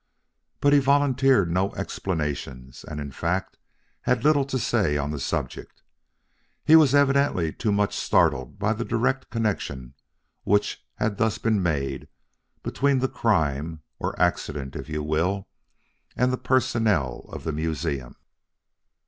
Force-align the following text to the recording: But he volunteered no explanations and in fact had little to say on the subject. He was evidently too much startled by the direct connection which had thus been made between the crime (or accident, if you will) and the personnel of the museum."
But 0.61 0.73
he 0.73 0.79
volunteered 0.79 1.51
no 1.51 1.75
explanations 1.75 2.83
and 2.83 2.99
in 2.99 3.11
fact 3.11 3.59
had 4.01 4.23
little 4.23 4.45
to 4.45 4.57
say 4.57 4.97
on 4.97 5.11
the 5.11 5.19
subject. 5.19 5.83
He 6.65 6.75
was 6.75 6.95
evidently 6.95 7.53
too 7.53 7.71
much 7.71 7.95
startled 7.95 8.57
by 8.57 8.73
the 8.73 8.83
direct 8.83 9.29
connection 9.29 9.93
which 10.43 10.83
had 10.95 11.17
thus 11.19 11.37
been 11.37 11.61
made 11.61 12.07
between 12.63 12.97
the 12.97 13.07
crime 13.07 13.83
(or 13.99 14.19
accident, 14.19 14.75
if 14.75 14.89
you 14.89 15.03
will) 15.03 15.47
and 16.17 16.33
the 16.33 16.37
personnel 16.39 17.27
of 17.29 17.43
the 17.43 17.51
museum." 17.53 18.15